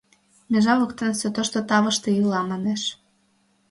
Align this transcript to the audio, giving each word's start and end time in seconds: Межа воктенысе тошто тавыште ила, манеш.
Межа 0.51 0.73
воктенысе 0.79 1.27
тошто 1.35 1.59
тавыште 1.69 2.09
ила, 2.19 2.41
манеш. 2.51 2.81